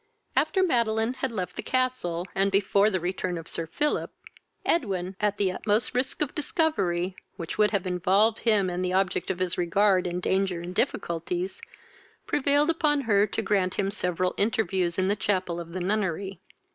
After 0.35 0.63
Madeline 0.63 1.13
had 1.13 1.31
left 1.31 1.55
the 1.55 1.61
castle, 1.61 2.25
and 2.33 2.51
before 2.51 2.89
the 2.89 2.99
return 2.99 3.37
of 3.37 3.47
Sir 3.47 3.67
Philip, 3.67 4.09
Edwin, 4.65 5.15
at 5.19 5.37
the 5.37 5.51
utmost 5.51 5.93
risk 5.93 6.23
of 6.23 6.33
discovery, 6.33 7.15
which 7.37 7.59
would 7.59 7.69
have 7.69 7.85
involved 7.85 8.39
him 8.39 8.67
and 8.67 8.83
the 8.83 8.93
object 8.93 9.29
of 9.29 9.37
his 9.37 9.59
regard 9.59 10.07
in 10.07 10.19
danger 10.19 10.59
and 10.59 10.73
difficulties, 10.73 11.61
prevailed 12.25 12.71
upon 12.71 13.01
her 13.01 13.27
to 13.27 13.43
grant 13.43 13.75
him 13.75 13.91
several 13.91 14.33
interviews 14.37 14.97
in 14.97 15.07
the 15.07 15.15
chapel 15.15 15.59
of 15.59 15.71
the 15.71 15.79
nunnery. 15.79 16.39